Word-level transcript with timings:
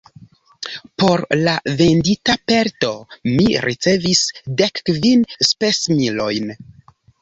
Por 1.03 1.23
la 1.41 1.53
vendita 1.81 2.37
pelto 2.53 2.91
mi 3.29 3.47
ricevis 3.69 4.27
dek 4.65 4.85
kvin 4.93 5.27
spesmilojn. 5.55 6.57